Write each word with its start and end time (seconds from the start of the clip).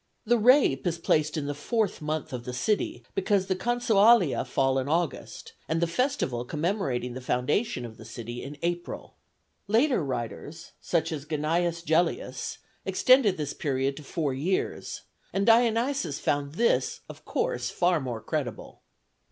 The 0.25 0.39
rape 0.39 0.87
is 0.87 0.97
placed 0.97 1.37
in 1.37 1.45
the 1.45 1.53
fourth 1.53 2.01
month 2.01 2.33
of 2.33 2.43
the 2.43 2.53
city, 2.55 3.03
because 3.13 3.45
the 3.45 3.55
consualia 3.55 4.47
fall 4.47 4.79
in 4.79 4.87
August, 4.89 5.53
and 5.69 5.79
the 5.79 5.85
festival 5.85 6.43
commemorating 6.43 7.13
the 7.13 7.21
foundation 7.21 7.85
of 7.85 7.97
the 7.97 8.03
city 8.03 8.41
in 8.41 8.57
April; 8.63 9.13
later 9.67 10.03
writers, 10.03 10.71
as 10.81 11.03
Cn. 11.03 11.85
Gellius, 11.85 12.57
extended 12.83 13.37
this 13.37 13.53
period 13.53 13.95
to 13.97 14.03
four 14.03 14.33
years, 14.33 15.01
and 15.31 15.45
Dionysius 15.45 16.17
found 16.17 16.53
this 16.55 17.01
of 17.07 17.23
course 17.23 17.69
far 17.69 17.99
more 17.99 18.21
credible. 18.21 18.81